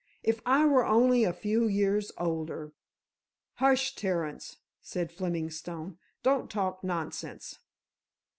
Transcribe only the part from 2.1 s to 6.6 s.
older——" "Hush, Terence," said Fleming Stone, "don't